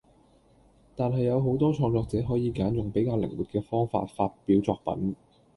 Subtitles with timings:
[0.95, 5.15] 但係有好多創作者可以揀用比較靈活嘅方法發表作品